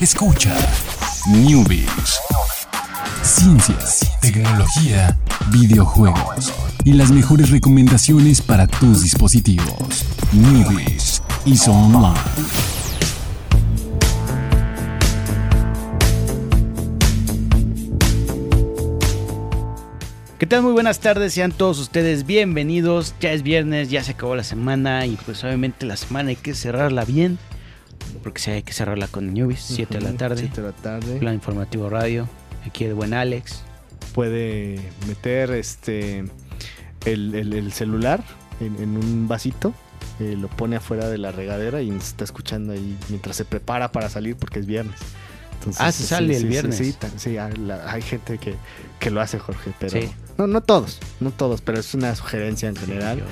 [0.00, 0.56] Escucha
[1.28, 2.18] Newbies.
[3.22, 5.14] Ciencias, tecnología,
[5.52, 6.54] videojuegos
[6.86, 10.06] y las mejores recomendaciones para tus dispositivos.
[10.32, 12.18] Newbies y Online.
[20.38, 20.62] ¿Qué tal?
[20.62, 23.14] Muy buenas tardes, sean todos ustedes bienvenidos.
[23.20, 26.54] Ya es viernes, ya se acabó la semana y pues obviamente la semana hay que
[26.54, 27.38] cerrarla bien.
[28.22, 30.36] Porque hay que cerrarla con Newbies, 7 de la tarde.
[30.38, 31.16] 7 de la tarde.
[31.18, 32.28] Plan informativo radio.
[32.66, 33.62] Aquí el buen Alex.
[34.14, 36.24] Puede meter este
[37.06, 38.22] el, el- el celular
[38.60, 39.72] en, en un vasito,
[40.18, 44.10] eh, lo pone afuera de la regadera y está escuchando ahí mientras se prepara para
[44.10, 44.98] salir porque es viernes.
[45.54, 46.76] Entonces, Ah, se sale el viernes.
[46.76, 48.54] Sí, sí, hay, la- hay gente que,
[48.98, 49.98] que lo hace, Jorge, pero
[50.38, 53.18] no, no todos, no todos, pero es una sugerencia en general.
[53.18, 53.24] Yo,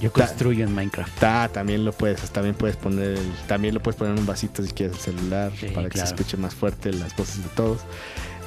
[0.00, 1.18] yo construyo en Minecraft.
[1.18, 4.62] Ta- también lo puedes, también puedes poner el- también lo puedes poner en un vasito
[4.62, 6.08] si quieres el celular Sí, para que claro.
[6.08, 7.80] se escuche más fuerte las voces de todos.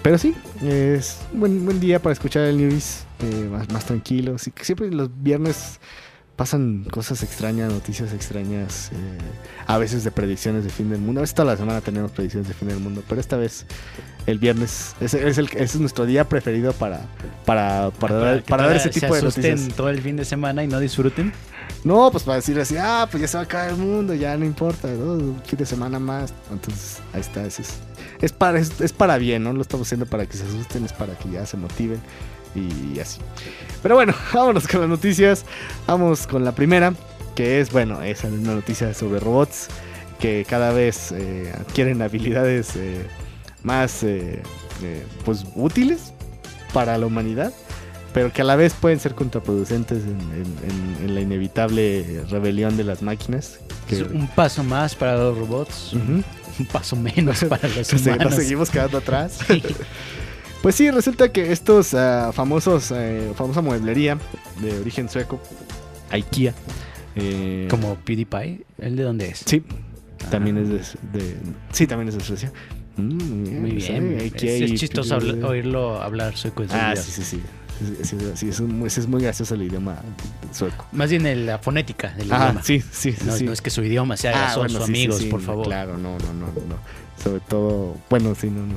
[0.01, 4.37] Pero sí, es un buen, buen día para escuchar el news eh, más, más tranquilo.
[4.37, 5.79] Sí, que siempre los viernes
[6.37, 9.17] pasan cosas extrañas, noticias extrañas, eh,
[9.67, 11.19] a veces de predicciones de fin del mundo.
[11.19, 13.65] A veces toda la semana tenemos predicciones de fin del mundo, pero esta vez
[14.29, 17.01] el viernes es, es el, ese es nuestro día preferido para,
[17.45, 19.75] para, para, dar, para dar ese tipo se de asusten noticias.
[19.75, 21.33] todo el fin de semana y no disfruten.
[21.83, 24.35] No, pues para decir así, ah, pues ya se va a acabar el mundo, ya
[24.35, 25.13] no importa, ¿no?
[25.13, 26.33] Un fin de semana más.
[26.51, 27.75] Entonces, ahí está, ese es,
[28.21, 29.53] es para, es, es para bien, ¿no?
[29.53, 31.99] Lo estamos haciendo para que se asusten, es para que ya se motiven
[32.55, 33.19] y así.
[33.81, 35.45] Pero bueno, vámonos con las noticias.
[35.87, 36.93] Vamos con la primera,
[37.35, 39.69] que es, bueno, es una noticia sobre robots
[40.19, 43.05] que cada vez eh, adquieren habilidades eh,
[43.63, 44.41] más, eh,
[44.83, 46.13] eh, pues, útiles
[46.73, 47.51] para la humanidad
[48.11, 52.75] pero que a la vez pueden ser contraproducentes en, en- en- en la inevitable rebelión
[52.75, 53.59] de las máquinas.
[53.87, 56.23] Que, Es un paso más para los robots, un
[56.71, 58.33] paso menos para los Se- nos humanos.
[58.33, 59.37] seguimos quedando atrás.
[60.63, 64.17] pues sí, resulta que estos ah, famosos, eh, famosa mueblería
[64.59, 65.39] de origen sueco,
[66.09, 66.55] IKEA,
[67.15, 69.43] eh, Como PewDiePie, ¿el de dónde es?
[69.45, 69.63] Sí,
[70.31, 70.61] también Ah.
[70.61, 71.35] es de, de-
[71.71, 72.51] sí, también es de Suecia.
[73.07, 74.19] Mm, Muy sabe, bien.
[74.21, 77.41] IKEA Es, es y chistoso oírlo hablar sueco Ah, sí, sí, sí.
[78.03, 78.17] Sí,
[78.49, 80.01] es, ese es muy gracioso el idioma
[80.51, 80.85] sueco.
[80.91, 82.63] Más bien en la fonética del Ah, idioma.
[82.63, 83.17] sí, sí, sí.
[83.25, 83.45] No, sí.
[83.45, 85.65] no es que su idioma sea Ah, son bueno, sus amigos, por favor.
[85.65, 86.99] Claro, no, no, no, no.
[87.23, 88.73] Sobre todo, bueno, sí, no, no.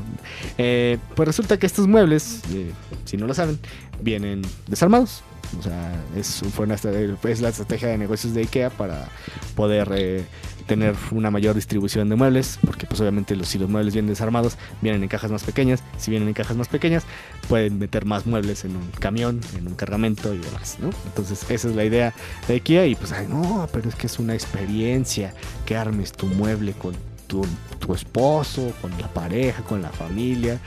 [0.58, 2.70] Eh, pues resulta que estos muebles, eh,
[3.04, 3.58] si no lo saben,
[4.00, 5.22] vienen desarmados.
[5.58, 9.08] O sea, es, fue una es la estrategia de negocios de IKEA para
[9.54, 10.24] poder eh,
[10.62, 14.56] tener una mayor distribución de muebles, porque pues obviamente los, si los muebles vienen desarmados,
[14.80, 15.82] vienen en cajas más pequeñas.
[15.98, 17.04] Si vienen en cajas más pequeñas,
[17.48, 20.90] pueden meter más muebles en un camión, en un cargamento y demás, ¿no?
[21.06, 22.14] Entonces esa es la idea
[22.48, 25.34] de IKEA y pues, ay, no, pero es que es una experiencia
[25.66, 26.94] que armes tu mueble con
[27.32, 27.46] tu,
[27.78, 30.58] tu esposo, con la pareja, con la familia,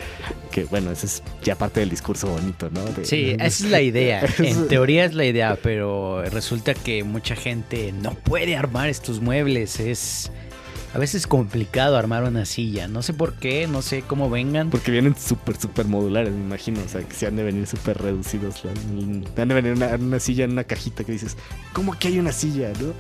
[0.52, 2.84] que bueno, ese es ya parte del discurso bonito, ¿no?
[2.86, 4.22] De- Sí, esa es la idea.
[4.40, 9.22] Es- En teoría es la idea, pero resulta que mucha gente no puede armar estos
[9.22, 9.80] muebles.
[9.80, 10.32] Es
[10.96, 12.88] a veces complicado armar una silla.
[12.88, 14.70] No sé por qué, no sé cómo vengan.
[14.72, 16.80] Porque vienen súper, súper modulares, me imagino.
[16.84, 18.64] O sea, que se han de venir súper reducidos.
[19.38, 21.38] han de venir una, una silla en una cajita que dices,
[21.74, 22.94] ¿cómo que hay una silla, no?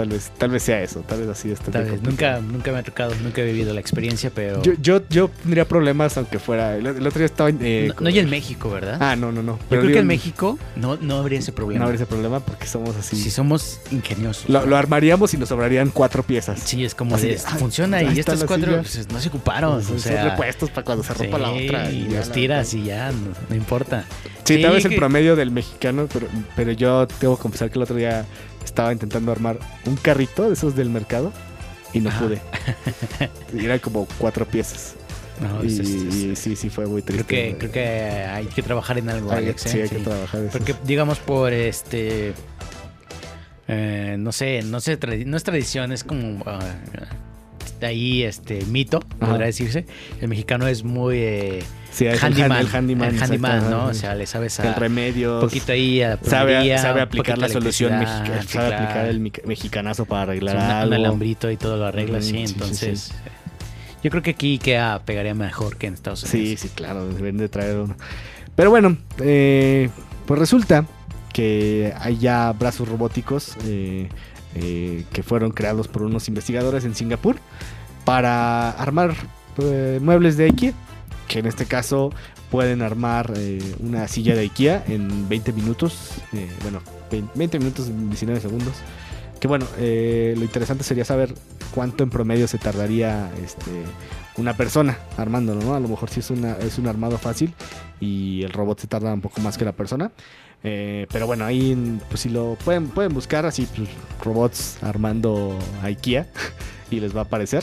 [0.00, 1.70] Tal vez, tal vez sea eso, tal vez así está.
[1.70, 4.62] Tal vez, nunca, nunca me ha tocado, nunca he vivido la experiencia, pero...
[4.62, 6.76] Yo, yo, yo tendría problemas aunque fuera.
[6.76, 7.50] El, el otro día estaba.
[7.50, 8.96] eh, no, no hay en México, ¿verdad?
[8.98, 9.58] Ah, no, no, no.
[9.70, 11.80] Yo creo que en México no, no habría ese problema.
[11.80, 13.16] No habría ese problema porque somos así.
[13.16, 14.48] Si somos ingeniosos.
[14.48, 16.60] Lo, lo armaríamos y nos sobrarían cuatro piezas.
[16.60, 19.82] Sí, es como Así de, ay, funciona y estas cuatro pues, no se ocuparon.
[19.84, 21.90] Son o sea, repuestos para cuando se rompa la otra.
[21.90, 24.04] Y ya los tiras y ya, no, no importa.
[24.44, 27.78] Sí, Sí, tal vez el promedio del mexicano, pero, pero yo tengo que confesar que
[27.78, 28.24] el otro día
[28.64, 31.32] estaba intentando armar un carrito de esos del mercado
[31.92, 32.20] y no Ajá.
[32.20, 32.40] pude.
[33.54, 34.94] Y eran como cuatro piezas.
[35.40, 37.52] No, y, es- es- es- y sí, sí fue muy creo, triste.
[37.52, 37.80] que, creo que
[38.30, 39.66] hay que trabajar en algo, Hay- Alex.
[39.66, 39.68] ¿eh?
[39.70, 40.52] sí, hay que trabajar eso.
[40.52, 42.34] Porque, digamos, por este.
[43.68, 46.44] eh, no sé, no sé, no es tradición, es como.
[47.80, 49.30] de ahí, este, mito, Ajá.
[49.30, 49.86] podría decirse.
[50.20, 51.16] El mexicano es muy.
[51.18, 53.86] eh, Sí, es el handyman, hand- el handyman, el handyman, ¿no?
[53.86, 54.74] O sea, le sabes el a.
[54.74, 55.34] remedio.
[55.36, 58.42] Un poquito ahí a Sabe, sabe aplicar la solución mexicana.
[58.42, 58.84] sí, Sabe claro.
[58.84, 60.94] aplicar el mexicanazo para arreglar Sí, una- un algo.
[60.94, 62.32] alambrito y todo lo arregla, Ujú, sí.
[62.32, 62.52] sí, sí, sí.
[62.54, 63.12] Entonces,
[64.04, 66.60] yo creo que aquí IKEA pegaría mejor que en Estados Sí, Unidos.
[66.60, 67.96] sí, claro, deben de traer uno.
[68.54, 69.90] Pero bueno, eh,
[70.26, 70.86] pues resulta
[71.32, 74.08] que hay ya brazos robóticos eh,
[74.54, 77.36] eh, que fueron creados por unos investigadores en Singapur
[78.04, 79.14] para armar
[79.58, 80.72] eh, muebles de IKEA,
[81.30, 82.10] que en este caso
[82.50, 86.82] pueden armar eh, una silla de IKEA en 20 minutos, eh, bueno,
[87.36, 88.74] 20 minutos, 19 segundos.
[89.38, 91.32] Que bueno, eh, lo interesante sería saber
[91.72, 93.70] cuánto en promedio se tardaría este,
[94.38, 95.74] una persona armándolo, ¿no?
[95.76, 97.54] A lo mejor si es, una, es un armado fácil
[98.00, 100.10] y el robot se tarda un poco más que la persona.
[100.62, 103.88] Pero bueno, ahí pues si lo pueden, pueden buscar así, pues,
[104.22, 106.26] robots armando IKEA
[106.90, 107.62] y les va a aparecer.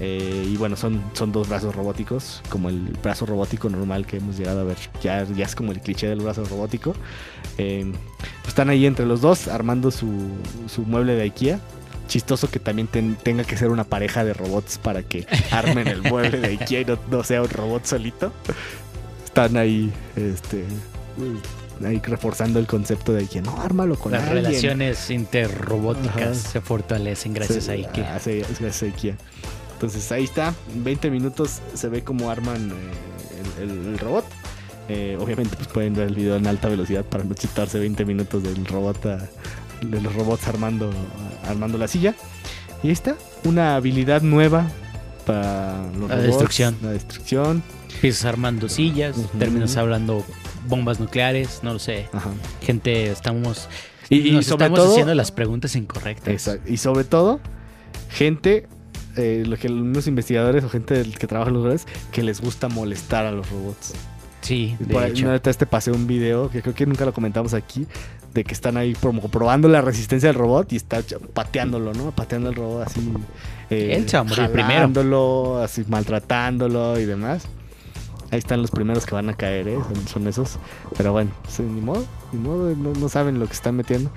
[0.00, 4.36] Eh, y bueno, son, son dos brazos robóticos, como el brazo robótico normal que hemos
[4.36, 4.76] llegado a ver.
[5.02, 6.94] Ya, ya es como el cliché del brazo robótico.
[7.58, 7.92] Eh,
[8.48, 10.10] están ahí entre los dos armando su,
[10.66, 11.60] su mueble de IKEA.
[12.08, 16.02] Chistoso que también ten- tenga que ser una pareja de robots para que armen el
[16.02, 18.32] mueble de IKEA y no, no sea un robot solito.
[19.24, 20.64] Están ahí, este,
[21.84, 23.42] ahí reforzando el concepto de IKEA.
[23.42, 24.44] No, ármalo con Las alguien.
[24.44, 26.34] relaciones interrobóticas Ajá.
[26.34, 28.14] se fortalecen gracias Sí, a IKEA.
[28.16, 29.16] ah, sí, gracias a IKEA.
[29.74, 34.24] Entonces ahí está, en 20 minutos se ve cómo arman eh, el, el- el robot.
[34.88, 38.42] Eh, obviamente pues pueden ver el video en alta velocidad para no chitarse 20 minutos
[38.42, 39.28] del robot a-
[39.80, 40.90] de los robots armando,
[41.46, 42.14] armando la silla.
[42.82, 44.66] Y ahí está, una habilidad nueva
[45.26, 46.76] para los La robots, destrucción.
[46.82, 47.62] La destrucción.
[47.94, 49.38] Empiezas armando sillas, Ujú.
[49.38, 50.24] terminas hablando
[50.68, 52.08] bombas nucleares, no lo sé.
[52.12, 52.30] Ajá.
[52.62, 53.68] Gente, estamos,
[54.10, 56.28] Y, y nos sobre estamos todo, haciendo las preguntas incorrectas.
[56.28, 56.70] Exacto.
[56.70, 57.40] Y sobre todo,
[58.10, 58.66] gente,
[59.16, 62.68] eh, lo que los investigadores o gente que trabaja en los robots, que les gusta
[62.68, 63.94] molestar a los robots.
[64.40, 65.24] Sí, de por ahí, hecho.
[65.24, 67.86] una vez te pasé un video que creo que nunca lo comentamos aquí,
[68.34, 71.00] de que están ahí probando la resistencia del robot y está
[71.32, 72.10] pateándolo, ¿no?
[72.10, 73.00] Pateando el robot así.
[73.70, 75.62] eh, Él se va a morir primero.
[75.62, 77.46] así maltratándolo y demás.
[78.30, 79.78] Ahí están los primeros que van a caer, ¿eh?
[79.94, 80.58] Son, son esos.
[80.96, 84.10] Pero bueno, pues, ni modo, ni modo, no, no saben lo que están metiendo.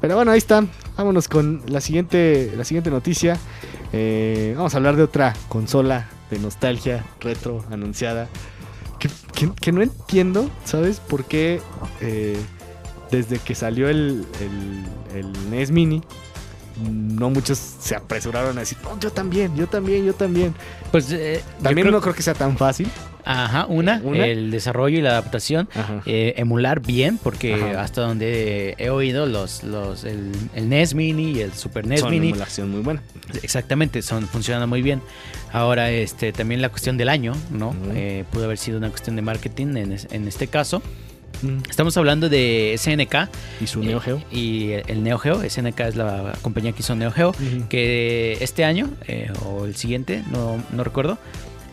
[0.00, 0.64] Pero bueno, ahí está.
[0.96, 3.36] Vámonos con la siguiente, la siguiente noticia.
[3.96, 8.28] Eh, vamos a hablar de otra consola de nostalgia retro anunciada.
[8.98, 10.98] Que, que- que no entiendo, ¿sabes?
[10.98, 11.60] Por qué
[12.00, 12.36] eh,
[13.12, 16.02] desde que salió el, el, el NES Mini,
[16.90, 20.54] no muchos se apresuraron a decir, "No, yo también, yo también, yo también.
[20.90, 22.90] Pues eh, yo También creo- no creo que sea tan fácil.
[23.24, 24.26] Ajá, una, ¿Una?
[24.26, 25.68] el desarrollo y la adaptación.
[26.06, 27.80] Eh, emular bien, porque Ajá.
[27.82, 32.10] hasta donde he oído, los, los, el, el NES Mini y el Super NES Son
[32.10, 33.02] Mini, emulación muy buena.
[33.42, 35.00] exactamente, son, funcionan muy bien.
[35.52, 37.74] Ahora, este, también la cuestión del año, ¿no?
[37.94, 40.82] Eh, pudo haber sido una cuestión de marketing en, en este caso.
[41.68, 43.28] Estamos hablando de SNK
[43.60, 44.22] Y su eh, Neo Geo.
[44.30, 45.42] y el, Neo Geo.
[45.48, 47.34] SNK es la compañía que hizo Neo Geo,
[47.68, 51.18] que este año eh, o el siguiente, no, no recuerdo,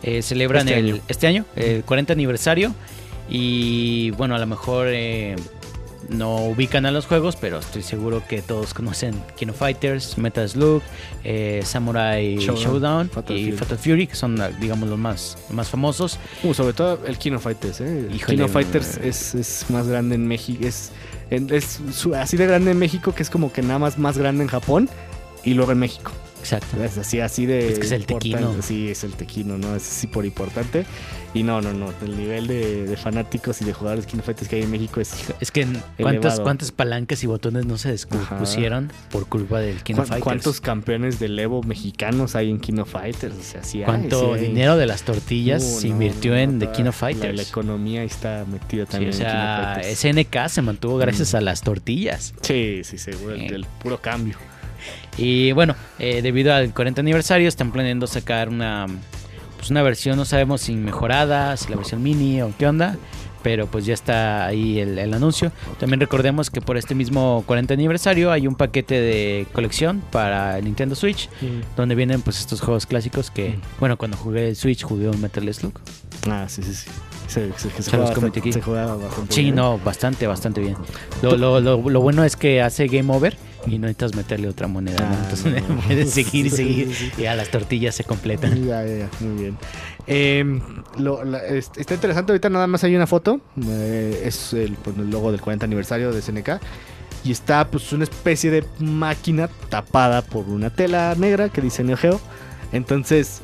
[0.02, 1.02] eh, celebran Este el, año.
[1.08, 2.74] este año el 40 aniversario
[3.28, 5.36] y bueno, a lo mejor eh,
[6.08, 10.82] no ubican a los juegos, pero estoy seguro que todos conocen Kino Fighters, Metal Slug,
[11.24, 13.56] eh, Samurai Showdown, Showdown, Fatal y Fury.
[13.56, 16.18] Fatal Fury, que son digamos los más, los más famosos.
[16.42, 18.06] Uh, sobre todo el Kino Fighters, ¿eh?
[18.08, 20.66] El Híjole, Kino Fighters es, es más grande en México.
[20.66, 20.92] Es,
[21.30, 21.80] es
[22.14, 24.90] así de grande en México que es como que nada más más grande en Japón
[25.44, 26.12] y luego en México.
[26.42, 26.82] Exacto.
[26.82, 27.68] Es así, así de.
[27.72, 28.60] Es que es el tequino.
[28.62, 29.76] Sí, es el tequino, ¿no?
[29.76, 30.84] Es así por importante.
[31.34, 31.92] Y no, no, no.
[32.04, 35.12] El nivel de, de fanáticos y de jugadores Kino Fighters que hay en México es.
[35.40, 35.66] Es que
[35.98, 40.24] cuántas, cuántas palancas y botones no se descompusieron por culpa del Kino ¿Cuán- Fighters.
[40.24, 43.34] ¿Cuántos campeones del Evo mexicanos hay en Kino Fighters?
[43.38, 44.48] O sea, sí hay, ¿Cuánto sí hay.
[44.48, 47.36] dinero de las tortillas Uh, se no, invirtió no, en The Kino La, Fighters?
[47.36, 49.98] la economía ahí está metida Sí, también o en Kino sea, Fighters.
[50.00, 51.36] SNK se mantuvo gracias Mm.
[51.36, 52.34] a las tortillas.
[52.42, 53.34] Sí, sí, seguro.
[53.34, 53.46] El, Eh.
[53.54, 54.36] el puro cambio.
[55.16, 58.86] Y bueno, eh, debido al 40 aniversario, están planeando sacar una,
[59.58, 62.96] pues una versión, no sabemos si mejorada, si la versión mini o qué onda.
[63.42, 65.50] Pero pues ya está ahí el, el anuncio.
[65.80, 70.64] También recordemos que por este mismo 40 aniversario hay un paquete de colección para el
[70.64, 71.28] Nintendo Switch.
[71.76, 73.60] Donde vienen pues estos juegos clásicos que, Mm.
[73.80, 75.72] bueno, cuando jugué el Switch jugué un Metal Slug.
[76.30, 76.88] Ah, sí, sí, sí.
[77.26, 77.96] Se, se, se, Se
[78.38, 78.52] aquí.
[78.52, 79.54] se juega bastante Sí, bien.
[79.56, 80.76] no, bastante, bastante bien.
[81.22, 84.66] Lo, lo, lo, lo bueno es que hace game over y no necesitas meterle otra
[84.66, 84.98] moneda.
[85.00, 85.14] ¿no?
[85.14, 85.76] Ah, Entonces no.
[85.86, 88.54] puedes seguir y seguir y a las tortillas se completan.
[88.66, 89.56] Ya, ya, ya, muy bien.
[90.06, 90.60] Eh,
[90.98, 93.40] lo- la- es- está interesante, ahorita nada más hay una foto.
[93.68, 96.60] eh, es el, pues, el logo del 40 aniversario de SNK.
[97.24, 101.96] Y está pues una especie de máquina tapada por una tela negra que dice Neo
[101.96, 102.20] Geo.
[102.72, 103.42] Entonces,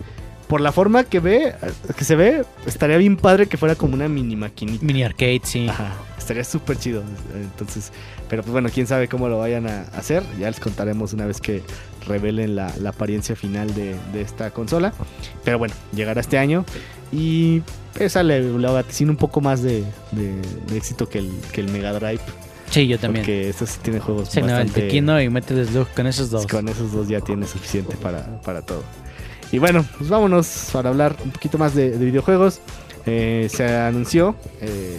[0.49, 1.55] por la forma que ve,
[1.97, 4.85] que se ve, estaría bien padre que fuera como una mini maquinita.
[4.85, 5.69] Mini arcade, sí.
[5.69, 7.03] Ajá, estaría súper chido.
[7.35, 7.93] Entonces,
[8.29, 10.23] pero pues bueno, quién sabe cómo lo vayan a hacer.
[10.39, 11.63] Ya les contaremos una vez que
[12.07, 14.93] revelen la, la apariencia final de, de esta consola.
[15.45, 16.65] Pero bueno, llegará este año.
[17.13, 17.63] Y
[17.99, 19.83] esa le, le vaticino un poco más de,
[20.13, 22.21] de- de éxito que el, que el Mega Drive.
[22.71, 23.25] Sí, yo también.
[23.25, 24.83] Porque este sí tiene juegos Sí, no, el bastante...
[24.83, 26.47] Tequino y Metal Slug con esos dos.
[26.47, 28.83] Con esos dos ya tiene suficiente para, para todo.
[29.51, 32.61] Y bueno, pues vámonos para hablar un poquito más de, de videojuegos.
[33.07, 34.99] Eh, se anunció, eh,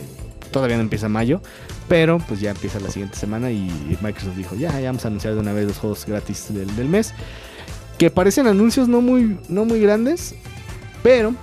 [0.52, 1.44] todavía no empieza mayo,
[1.90, 3.68] Pero pues ya empieza la siguiente semana y
[4.02, 6.88] Microsoft dijo, ya, ya vamos a anunciar de una vez los juegos gratis del, del
[6.88, 7.14] mes.
[7.98, 10.36] Que parecen anuncios no muy, no muy grandes,
[11.04, 11.34] pero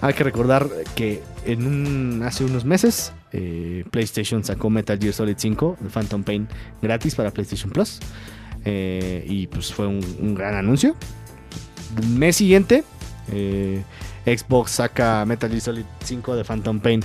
[0.00, 5.78] hay que recordar que en hace unos meses eh, PlayStation sacó Metal Gear Solid 5,
[5.82, 6.48] el Phantom Pain,
[6.82, 8.00] gratis para PlayStation Plus.
[8.64, 10.96] Eh, y pues fue un, un gran anuncio.
[11.96, 12.82] El mes siguiente,
[13.32, 13.82] eh,
[14.24, 17.00] Xbox saca Metal Gear Solid 5 de Phantom Pain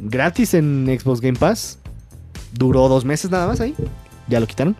[0.00, 1.78] gratis en Xbox Game Pass.
[2.52, 3.74] Duró dos meses nada más ahí.
[4.28, 4.76] Ya lo quitaron.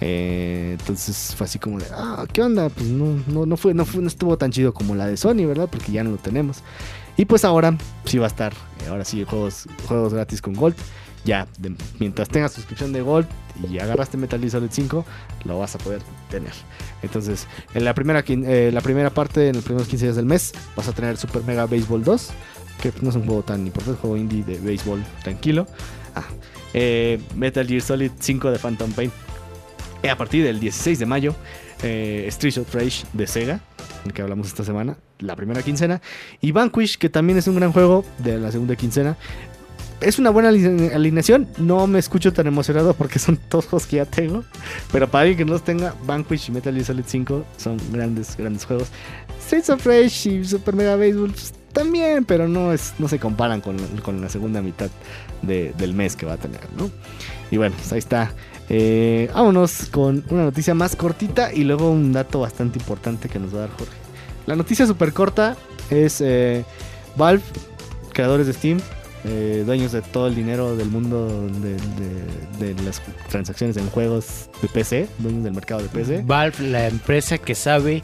[0.00, 2.68] Eh, entonces fue así como de, ah, ¿qué onda?
[2.68, 5.46] Pues no, no, no, fue, no, fue, no estuvo tan chido como la de Sony,
[5.46, 5.68] ¿verdad?
[5.70, 6.62] Porque ya no lo tenemos.
[7.16, 10.74] Y pues ahora sí va a estar, eh, ahora sí, juegos, juegos gratis con Gold.
[11.24, 11.46] Ya,
[11.98, 13.26] mientras tengas suscripción de Gold
[13.70, 15.06] y agarraste Metal Gear Solid 5,
[15.44, 16.52] lo vas a poder tener.
[17.02, 20.52] Entonces, en la primera, eh, la primera parte, en los primeros 15 días del mes,
[20.76, 22.30] vas a tener Super Mega Baseball 2,
[22.80, 25.66] que no es un juego tan importante, es un juego indie de béisbol tranquilo.
[26.14, 26.24] Ah,
[26.74, 29.10] eh, Metal Gear Solid 5 de Phantom Pain.
[30.02, 31.34] Y a partir del 16 de mayo,
[31.82, 33.60] eh, Streets of Rage de Sega,
[34.04, 36.02] el que hablamos esta semana, la primera quincena.
[36.40, 39.16] Y Vanquish, que también es un gran juego de la segunda quincena.
[40.00, 41.48] Es una buena aline- alineación.
[41.56, 44.44] No me escucho tan emocionado porque son todos juegos que ya tengo.
[44.92, 48.36] Pero para alguien que no los tenga, Vanquish y Metal Gear Solid 5 son grandes,
[48.36, 48.88] grandes juegos.
[49.40, 53.60] Streets of Rage y Super Mega Baseball pues, también, pero no, es, no se comparan
[53.60, 54.88] con, con la segunda mitad
[55.42, 56.90] de- del mes que va a tener, ¿no?
[57.50, 58.32] Y bueno, pues ahí está.
[58.70, 63.52] Eh, vámonos con una noticia más cortita y luego un dato bastante importante que nos
[63.52, 63.92] va a dar Jorge.
[64.46, 65.56] La noticia súper corta
[65.90, 66.64] es eh,
[67.16, 67.42] Valve,
[68.14, 68.80] creadores de Steam,
[69.26, 71.76] eh, dueños de todo el dinero del mundo de,
[72.58, 76.22] de- de las transacciones en juegos de PC, dueños del mercado de PC.
[76.26, 78.02] Valve, la empresa que sabe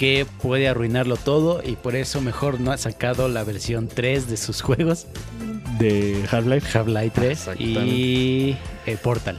[0.00, 4.38] que puede arruinarlo todo y por eso mejor no ha sacado la versión 3 de
[4.38, 5.06] sus juegos,
[5.78, 6.78] De Half-Life.
[6.78, 7.84] Half-Life 3 Exactamente.
[7.86, 9.36] y eh, Portal.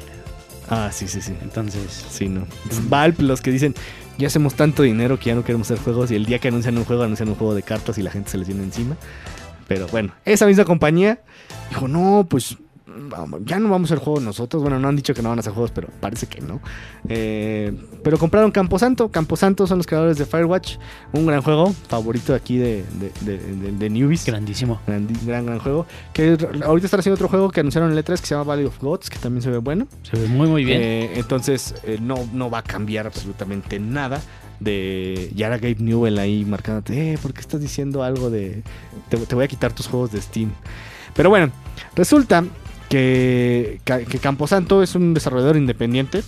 [0.69, 1.33] Ah, sí, sí, sí.
[1.41, 2.45] Entonces, Sí, no.
[2.69, 3.73] Es Valve los que dicen,
[4.19, 6.77] ya hacemos tanto dinero que ya no queremos hacer juegos y el día que anuncian
[6.77, 8.95] un juego, anuncian un juego de cartas y la gente se les viene encima.
[9.67, 11.21] Pero bueno, esa misma compañía
[11.69, 12.55] dijo, no, pues
[13.45, 14.61] ya no vamos a hacer juegos nosotros.
[14.61, 16.61] Bueno, no han dicho que no van a hacer juegos, pero parece que no.
[17.07, 19.09] Eh, pero compraron Camposanto.
[19.09, 20.77] Camposanto son los creadores de Firewatch,
[21.13, 22.83] un gran juego favorito aquí de,
[23.21, 24.25] de, de, Newbies.
[24.25, 24.79] grandísimo.
[24.87, 25.85] Gran, gran, gran juego.
[26.13, 28.79] Que ahorita están haciendo otro juego que anunciaron en E3 que se llama Valley of
[28.81, 29.87] Gods, que también se ve bueno.
[30.03, 30.81] Se ve muy muy bien.
[30.81, 34.21] Eh, entonces, eh, no, no va a cambiar absolutamente nada.
[34.59, 38.61] De Yara Gabe Newell ahí marcándote, eh, ¿por qué estás diciendo algo de.
[39.09, 40.51] Te, te voy a quitar tus juegos de Steam?
[41.15, 41.51] Pero bueno,
[41.95, 42.43] resulta
[42.91, 46.23] que, Camposanto es un desarrollador independiente,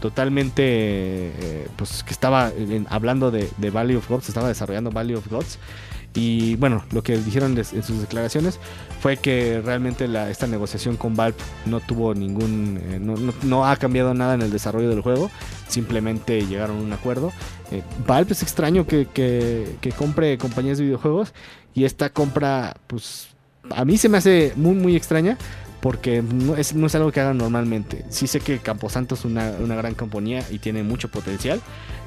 [0.00, 0.62] totalmente.
[0.64, 2.52] eh, pues que estaba
[2.88, 5.58] hablando de, Valley of Gods, estaba desarrollando Valley of Gods.
[6.14, 8.58] Y bueno, lo que dijeron en sus declaraciones
[9.00, 12.80] fue que realmente esta negociación con Valve no tuvo ningún.
[12.82, 12.98] eh,
[13.42, 15.30] no, ha cambiado nada en el desarrollo del juego.
[15.68, 17.34] Simplemente llegaron a un acuerdo.
[17.70, 21.34] Eh, Valve es extraño que compre compañías de videojuegos.
[21.74, 23.28] Y esta compra, pues.
[23.70, 25.36] A mí se me hace muy, muy extraña.
[25.80, 28.04] Porque no es, no es algo que hagan normalmente.
[28.08, 31.60] Sí sé que Camposanto es una, una gran compañía y tiene mucho potencial.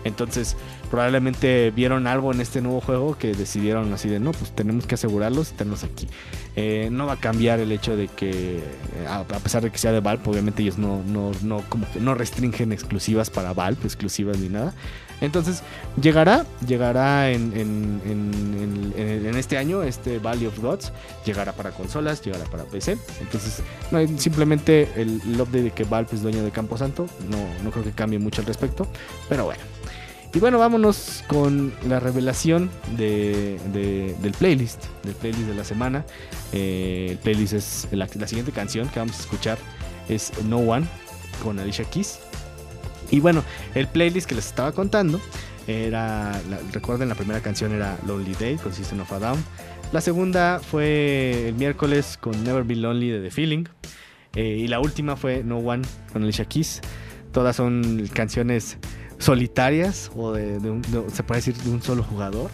[0.04, 0.56] Entonces,
[0.90, 4.96] probablemente vieron algo en este nuevo juego que decidieron así de no, pues tenemos que
[4.96, 6.08] asegurarlos y tenerlos aquí.
[6.56, 8.62] Eh, no va a cambiar el hecho de que, eh,
[9.08, 12.00] a, a pesar de que sea de Valve, obviamente ellos no, no, no, como que
[12.00, 14.74] no restringen exclusivas para Valve, exclusivas ni nada.
[15.22, 15.64] Entonces,
[16.02, 17.52] llegará, llegará en,
[19.38, 20.92] este año, este Valley of Gods,
[21.26, 22.98] llegará para consolas, llegará para PC.
[23.22, 23.62] Entonces,
[24.18, 27.92] simplemente el, el update de que Valve es dueño de Camposanto, no, no creo que
[27.92, 28.88] cambie mucho al respecto,
[29.28, 29.62] pero bueno.
[30.32, 33.58] Y bueno, vámonos con la revelación de-
[34.22, 36.06] del playlist, del playlist de la semana.
[36.54, 39.58] Eh, el playlist es la, la siguiente canción que vamos a escuchar
[40.08, 40.86] es No One
[41.44, 42.20] con Alicia Keys.
[43.12, 43.44] Y bueno,
[43.76, 45.20] el playlist que les estaba contando
[45.68, 49.44] era, la- recuerden la primera canción era Lonely Day con System of a Down.
[49.92, 53.66] La segunda fue el miércoles con Never Be Lonely de The Feeling.
[54.36, 56.82] Eh, y la última fue No One con Alicia Keys.
[57.32, 58.78] Todas son canciones
[59.18, 60.60] solitarias o de,
[61.14, 62.50] se puede decir de un solo jugador.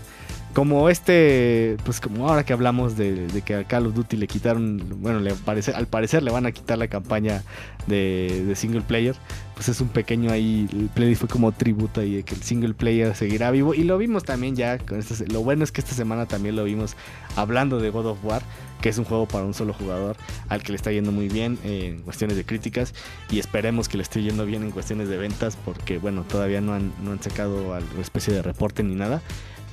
[0.55, 4.81] Como este, pues como ahora que hablamos de, que a Call of Duty le quitaron,
[5.01, 7.43] bueno, le parece, al parecer le van a quitar la campaña
[7.87, 9.17] de, single player,
[9.53, 12.73] pues es un pequeño ahí, el playlist fue como tributo ahí de que el single
[12.73, 13.73] player seguirá vivo.
[13.73, 16.95] Y lo vimos también ya, con lo bueno es que esta semana también lo vimos
[17.35, 18.41] hablando de God of War,
[18.79, 20.15] que es un juego para un solo jugador,
[20.47, 22.93] al que le está yendo muy bien en cuestiones de críticas
[23.29, 26.73] y esperemos que le esté yendo bien en cuestiones de ventas porque bueno, todavía no
[26.73, 29.21] han, no han sacado alguna especie de reporte ni nada,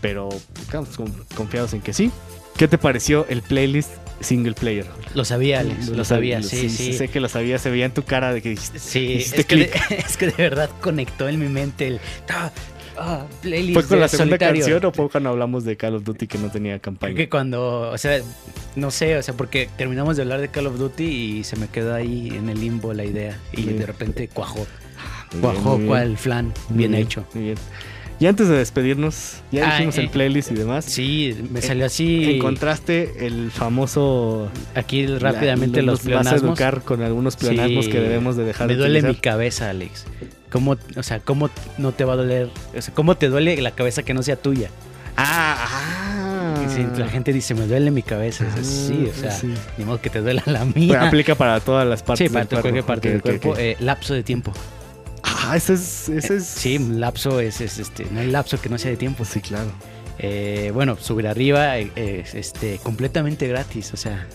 [0.03, 0.29] pero
[0.61, 2.11] estamos con- confiados en que sí.
[2.59, 3.91] ¿Qué te pareció el playlist
[4.21, 4.85] single player?
[5.15, 8.03] Lo sabía, Alex, lo, sabía, sí, sí, Sé que lo sabía, se veía en tu
[8.03, 8.57] cara de que.
[8.57, 12.01] Sí, es que, de, es que, de, verdad conectó en mi mente el.
[12.29, 12.51] Ah,
[12.99, 16.27] ah playlist ¿Fue con la segunda canción o fue cuando hablamos de Call of Duty
[16.27, 17.15] que no tenía campaña?
[17.15, 18.21] Creo que cuando, o sea,
[18.77, 21.69] no sé, o sea, porque terminamos de hablar de Call of Duty y se me
[21.69, 24.67] quedó ahí en el limbo la idea y de repente cuajó.
[25.41, 27.25] cuajó cual flan, bien, hecho.
[27.35, 27.59] Muy bien.
[28.23, 30.85] Y antes de despedirnos, ya ah, dijimos el eh, playlist y demás.
[30.85, 32.37] Sí, me salió así.
[32.37, 34.49] Encontraste el famoso.
[34.77, 36.33] Aquí rápidamente los pleonasmos.
[36.41, 40.05] Vas a educar con algunos pleonasmos que debemos de dejar Me duele mi cabeza, Alex.
[40.53, 42.49] ¿Cómo, o sea, cómo no te va a doler?
[42.79, 44.71] O sea, ¿cómo te duele la cabeza que no sea tuya?
[45.17, 46.97] Ah, ah.
[46.97, 48.47] la gente dice, me duele mi cabeza.
[48.63, 49.37] sí, o sea,
[49.77, 51.09] ni modo que te duela la mía.
[51.09, 53.57] aplica para todas las partes sí, para cualquier parte del cuerpo.
[53.59, 54.53] Eh, lapso de tiempo.
[55.43, 56.09] Ah, ese es.
[56.09, 56.47] Ese es...
[56.47, 58.07] Sí, lapso es, este.
[58.11, 59.25] No hay lapso que no sea de tiempo.
[59.25, 59.71] Sí, claro.
[60.19, 64.27] Eh, bueno, subir arriba es este, completamente gratis, o sea.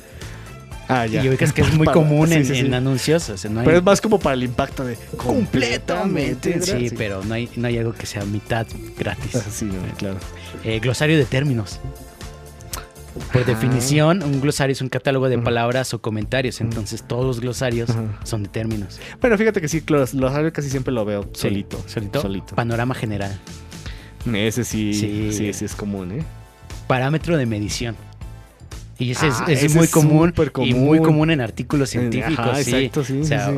[0.90, 1.24] Ah, ya.
[1.24, 3.32] Y ubicas que es muy común en, anuncios.
[3.42, 6.62] Pero es más como para el impacto de completamente.
[6.62, 9.36] Sí, pero no hay, no hay algo que sea mitad gratis.
[9.36, 10.18] Ah, sí, claro.
[10.64, 11.80] Eh, glosario de términos.
[13.34, 17.90] Por definición, un glosario es un catálogo de palabras o comentarios, entonces todos los glosarios
[18.24, 19.00] son de términos.
[19.22, 21.82] Bueno, fíjate que sí, los glosarios casi siempre lo veo solito.
[21.88, 22.22] ¿Solito?
[22.22, 22.56] Solito.
[22.56, 23.40] Panorama general.
[24.34, 26.24] Ese sí, sí, sí, es común, ¿eh?
[26.88, 27.96] Parámetro de medición.
[29.00, 29.46] Y ese es, ah,
[29.76, 30.34] muy común,
[30.64, 32.40] y muy común en artículos científicos.
[32.40, 33.20] Ajá, exacto, sí.
[33.22, 33.54] O sea,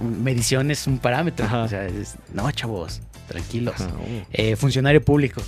[0.00, 1.46] medición es un parámetro.
[1.62, 1.86] O sea,
[2.32, 3.74] no, chavos, tranquilos.
[3.80, 4.26] Oh.
[4.32, 5.42] Eh, funcionario público.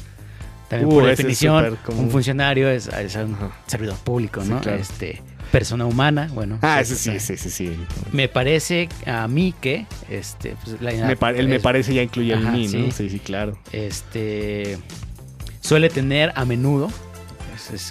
[0.68, 4.60] También por uh, definición, un funcionario es, un servidor público, ¿no?
[4.60, 6.58] Este, persona humana, bueno.
[6.62, 7.76] Ah, ese sí, sí, sí, sí.
[8.12, 12.50] Me parece a mí que, este, pues, la, me el me parece ya incluye el
[12.50, 12.90] mí, ¿no?
[12.90, 13.56] Sí, sí, claro.
[13.72, 14.78] Este,
[15.60, 16.90] suele tener a menudo.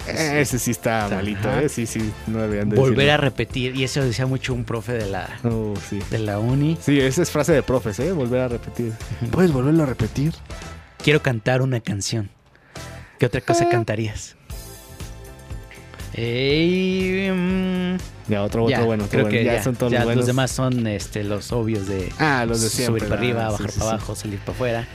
[0.06, 1.70] ese sí está malito, ¿eh?
[1.70, 5.06] Sí, sí, no deberían de Volver a repetir, y eso decía mucho un profe de
[5.06, 5.72] la, oh,
[6.10, 6.76] de la uni.
[6.80, 8.12] Sí, esa es frase de profes, ¿eh?
[8.12, 8.92] Volver a repetir.
[9.30, 10.34] ¿Puedes volverlo a repetir?
[11.02, 12.35] Quiero cantar una canción.
[13.18, 13.70] ¿Qué otra cosa ah.
[13.70, 14.36] cantarías?
[16.16, 17.96] Mm,
[18.28, 19.06] ya, otro, otro bueno.
[19.10, 20.16] Creo que ya, son todos los buenos.
[20.16, 23.90] Los demás son este, los obvios de, ah, los de subir para arriba, bajar para
[23.90, 24.88] abajo, salir para afuera.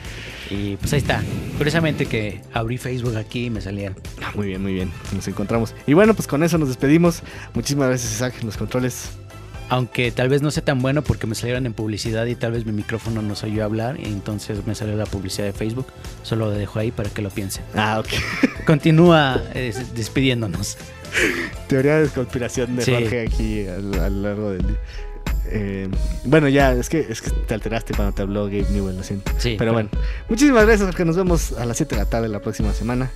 [0.49, 1.23] Y pues ahí está.
[1.57, 3.95] Curiosamente que abrí Facebook aquí y me salían.
[4.21, 4.91] Ah, muy bien, muy bien.
[5.13, 5.75] Nos encontramos.
[5.87, 7.21] Y bueno, pues con eso nos despedimos.
[7.53, 9.11] Muchísimas gracias, Isaac, en los controles
[9.71, 12.65] aunque tal vez no sea tan bueno porque me salieron en publicidad y tal vez
[12.65, 15.85] mi micrófono no se oyó hablar y entonces me salió la publicidad de Facebook.
[16.23, 17.63] Solo lo dejo ahí para que lo piensen.
[17.73, 18.09] Ah, ok.
[18.65, 20.77] Continúa eh, despidiéndonos.
[21.67, 24.77] Teoría de conspiración de Jorge aquí a, lo largo del día.
[25.45, 25.87] Eh,
[26.25, 29.31] bueno, ya, es que, es que te alteraste cuando te habló Gabe Newell, lo siento.
[29.37, 29.89] Sí, pero, bueno,
[30.27, 33.09] muchísimas gracias, porque nos vemos a las 7 de la tarde la próxima semana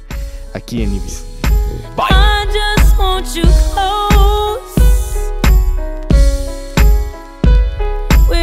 [0.54, 1.26] aquí en Ibis.
[1.98, 2.16] Bye.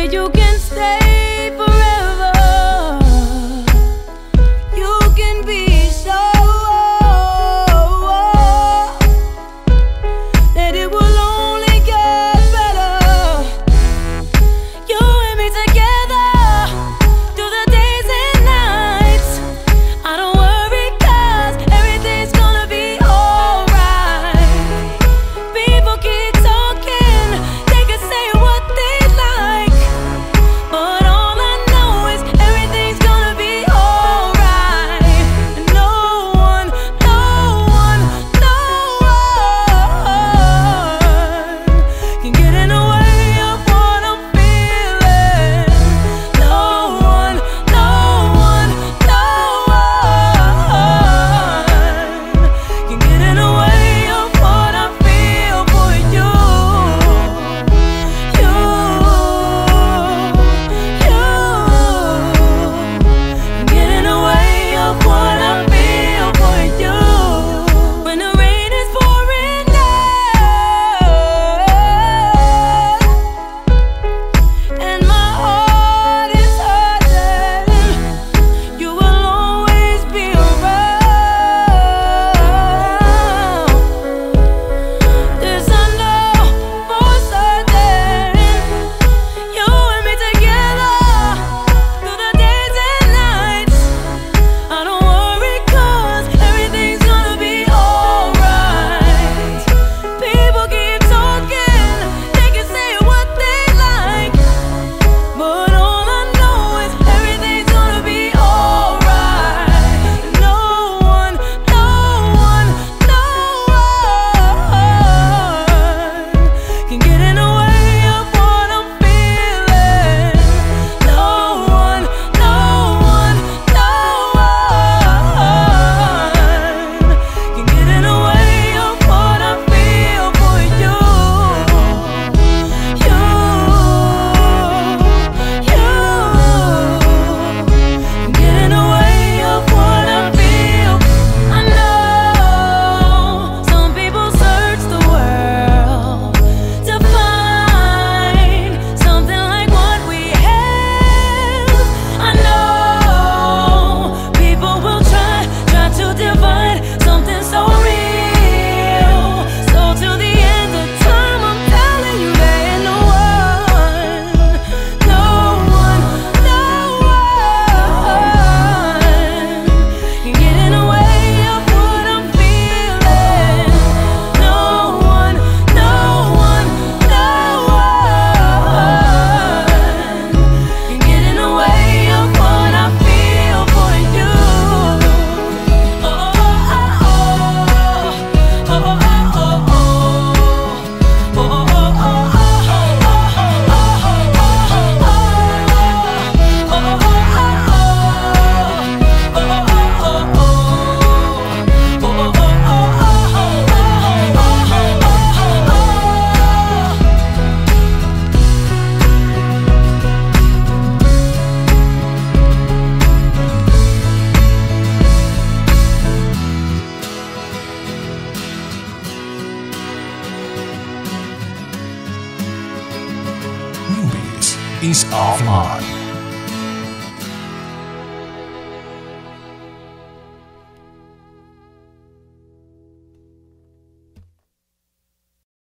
[0.01, 1.32] You can stay